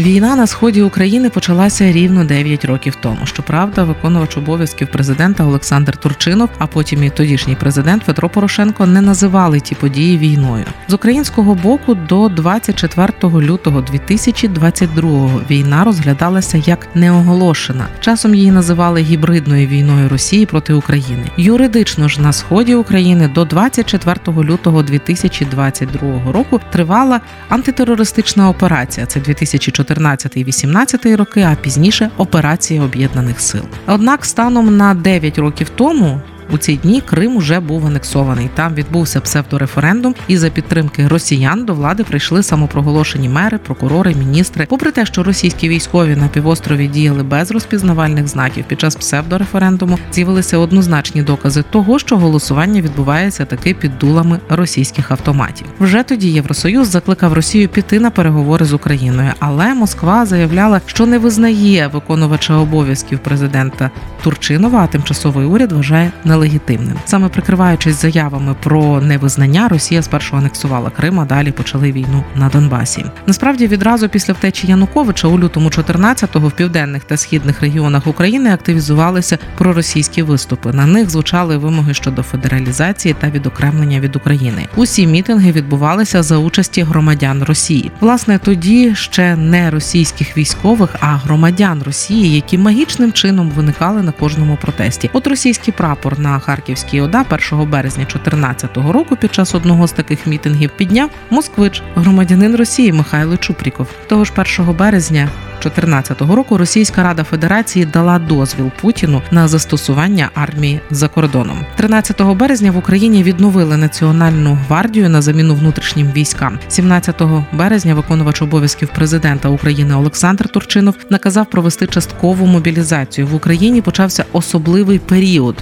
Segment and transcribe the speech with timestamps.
[0.00, 3.26] Війна на сході України почалася рівно 9 років тому.
[3.26, 9.60] Щоправда, виконувач обов'язків президента Олександр Турчинов, а потім і тодішній президент Петро Порошенко не називали
[9.60, 10.64] ті події війною.
[10.88, 17.86] З українського боку до 24 лютого 2022-го війна розглядалася як неоголошена.
[18.00, 21.24] Часом її називали гібридною війною Росії проти України.
[21.36, 29.06] Юридично ж на сході України до 24 лютого 2022 року тривала антитерористична операція.
[29.06, 33.62] Це 2014 14-18 роки, а пізніше операція об'єднаних сил.
[33.86, 36.20] Однак, станом на 9 років тому
[36.52, 38.50] у ці дні Крим уже був анексований.
[38.54, 44.66] Там відбувся псевдореферендум, і за підтримки росіян до влади прийшли самопроголошені мери, прокурори, міністри.
[44.68, 50.58] Попри те, що російські військові на півострові діяли без розпізнавальних знаків під час псевдореферендуму, з'явилися
[50.58, 55.66] однозначні докази того, що голосування відбувається таки під дулами російських автоматів.
[55.80, 61.18] Вже тоді Євросоюз закликав Росію піти на переговори з Україною, але Москва заявляла, що не
[61.18, 63.90] визнає виконувача обов'язків президента
[64.22, 66.96] Турчинова, а тимчасовий уряд вважає нелегітимним нелегітимним.
[67.04, 73.04] Саме прикриваючись заявами про невизнання, Росія спершу анексувала Крим, а далі почали війну на Донбасі.
[73.26, 79.38] Насправді, відразу після втечі Януковича у лютому 14-го в південних та східних регіонах України активізувалися
[79.58, 80.72] проросійські виступи.
[80.72, 84.66] На них звучали вимоги щодо федералізації та відокремлення від України.
[84.76, 87.90] Усі мітинги відбувалися за участі громадян Росії.
[88.00, 94.58] Власне, тоді ще не російських військових, а громадян Росії, які магічним чином виникали на кожному
[94.62, 95.10] протесті.
[95.12, 99.92] От російський прапор на на Харківській ОДА 1 березня 2014 року під час одного з
[99.92, 103.86] таких мітингів підняв москвич, громадянин Росії Михайло Чупріков.
[104.06, 105.28] Того ж 1 березня
[105.62, 111.66] 2014 року Російська Рада Федерації дала дозвіл Путіну на застосування армії за кордоном.
[111.76, 116.58] 13 березня в Україні відновили національну гвардію на заміну внутрішнім військам.
[116.68, 117.22] 17
[117.52, 123.82] березня виконувач обов'язків президента України Олександр Турчинов наказав провести часткову мобілізацію в Україні.
[123.82, 125.56] Почався особливий період.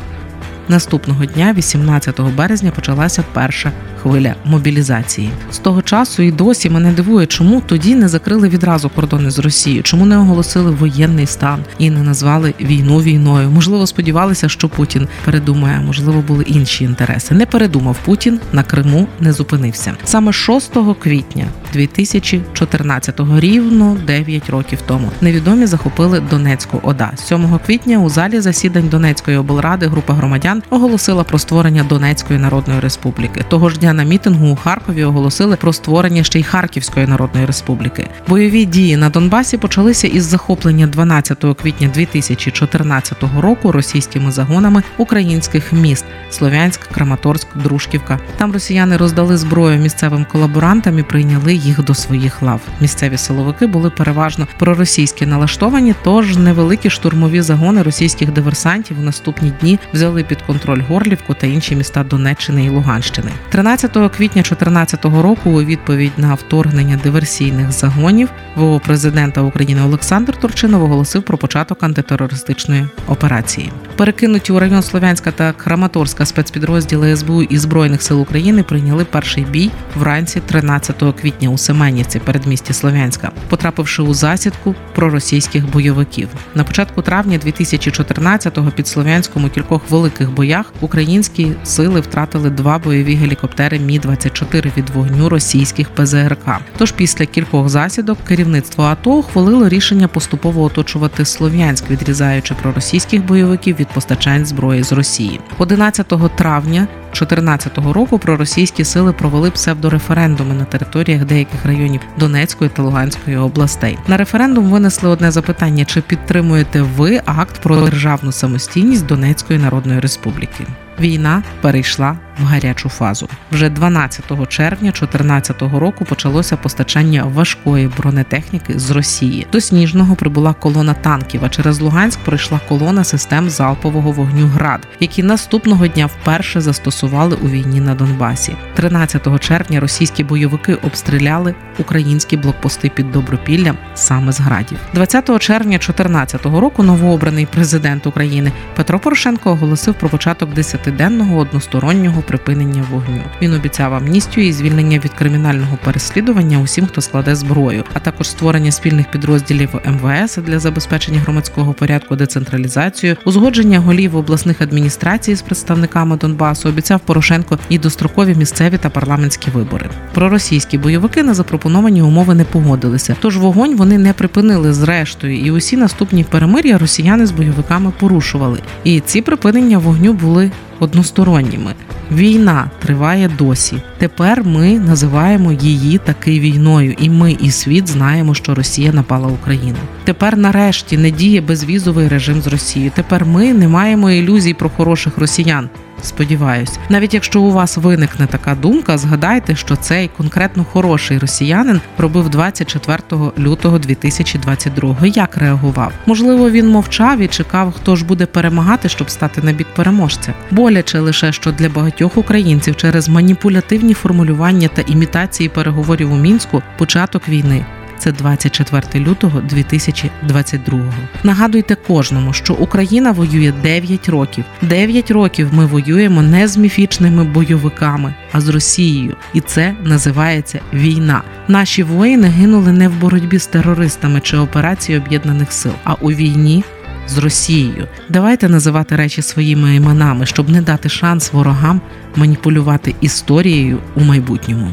[0.69, 5.31] Наступного дня, 18 березня, почалася перша хвиля мобілізації.
[5.51, 9.83] З того часу і досі мене дивує, чому тоді не закрили відразу кордони з Росією,
[9.83, 13.51] чому не оголосили воєнний стан і не назвали війну війною.
[13.51, 17.35] Можливо, сподівалися, що Путін передумає, можливо, були інші інтереси.
[17.35, 21.47] Не передумав Путін на Криму, не зупинився саме 6 квітня
[21.77, 25.11] 2014-го, рівно 9 років тому.
[25.21, 27.13] Невідомі захопили Донецьку ОДА.
[27.17, 33.45] 7 квітня у залі засідань Донецької облради група громадян оголосила про створення Донецької народної республіки.
[33.49, 38.09] Того ж дня на мітингу у Харкові оголосили про створення ще й Харківської народної республіки.
[38.29, 46.05] Бойові дії на Донбасі почалися із захоплення 12 квітня 2014 року російськими загонами українських міст
[46.31, 48.21] Слов'янськ, Краматорськ, Дружківка.
[48.37, 52.61] Там росіяни роздали зброю місцевим колаборантам і прийняли їх до своїх лав.
[52.81, 59.79] Місцеві силовики були переважно проросійські налаштовані, тож невеликі штурмові загони російських диверсантів у наступні дні
[59.93, 63.31] взяли під контроль Горлівку та інші міста Донеччини і Луганщини.
[63.49, 70.83] 13 квітня 2014 року у відповідь на вторгнення диверсійних загонів ВО президента України Олександр Турчинов
[70.83, 73.73] оголосив про початок антитерористичної операції.
[73.97, 79.71] Перекинуті у район Слов'янська та Краматорська спецпідрозділи СБУ і збройних сил України прийняли перший бій
[79.95, 86.29] вранці 13 квітня у Семенівці, передмісті Слов'янська, потрапивши у засідку проросійських бойовиків.
[86.55, 93.15] На початку травня 2014-го під Слов'янськом у кількох великих боях українські сили втратили два бойові
[93.15, 96.47] гелікоптери Мі 24 від вогню російських ПЗРК.
[96.79, 103.89] Тож після кількох засідок керівництво АТО ухвалило рішення поступово оточувати Слов'янськ, відрізаючи проросійських бойовиків від
[103.89, 105.41] постачань зброї з Росії.
[105.59, 113.37] 11 травня 2014 року проросійські сили провели псевдореферендуми на територіях деяких районів Донецької та Луганської
[113.37, 113.99] областей.
[114.09, 120.67] На референдум винесли одне запитання: чи підтримуєте ви акт про державну самостійність Донецької Народної Республіки?
[121.01, 123.29] Війна перейшла в гарячу фазу.
[123.53, 129.47] Вже 12 червня 2014 року почалося постачання важкої бронетехніки з Росії.
[129.53, 131.41] До Сніжного прибула колона танків.
[131.45, 137.49] А через Луганськ пройшла колона систем залпового вогню ГРАД, які наступного дня вперше застосували у
[137.49, 138.57] війні на Донбасі.
[138.75, 144.79] 13 червня російські бойовики обстріляли українські блокпости під Добропіллям саме з градів.
[144.95, 152.23] 20 червня 2014 року новообраний президент України Петро Порошенко оголосив про початок 10 30-денного одностороннього
[152.29, 153.23] припинення вогню.
[153.43, 158.73] Він обіцяв амністію і звільнення від кримінального переслідування усім, хто складе зброю, а також створення
[158.73, 166.69] спільних підрозділів МВС для забезпечення громадського порядку, децентралізацію, узгодження голів обласних адміністрацій з представниками Донбасу.
[166.69, 169.91] Обіцяв Порошенко і дострокові місцеві та парламентські вибори.
[170.15, 173.17] Проросійські бойовики на запропоновані умови не погодилися.
[173.21, 178.59] Тож вогонь вони не припинили зрештою, і усі наступні перемир'я росіяни з бойовиками порушували.
[178.85, 181.75] І ці припинення вогню були односторонніми.
[182.13, 183.77] Війна триває досі.
[183.99, 189.79] Тепер ми називаємо її таки війною, і ми, і світ знаємо, що Росія напала Україну.
[190.05, 192.93] Тепер, нарешті, не діє безвізовий режим з Росією.
[192.95, 195.69] Тепер ми не маємо ілюзій про хороших росіян.
[196.03, 202.29] Сподіваюсь, навіть якщо у вас виникне така думка, згадайте, що цей конкретно хороший росіянин пробив
[202.29, 202.99] 24
[203.39, 205.93] лютого 2022 Як реагував?
[206.07, 210.35] Можливо, він мовчав і чекав, хто ж буде перемагати, щоб стати на бік переможця.
[210.51, 217.29] Боляче лише що для багатьох українців через маніпулятивні формулювання та імітації переговорів у мінську початок
[217.29, 217.65] війни.
[217.99, 220.81] Це 24 лютого 2022
[221.23, 224.45] Нагадуйте кожному, що Україна воює 9 років.
[224.63, 231.23] 9 років ми воюємо не з міфічними бойовиками, а з Росією, і це називається війна.
[231.49, 236.65] Наші воїни гинули не в боротьбі з терористами чи операції об'єднаних сил, а у війні.
[237.09, 241.81] З Росією давайте називати речі своїми іменами, щоб не дати шанс ворогам
[242.17, 244.73] маніпулювати історією у майбутньому.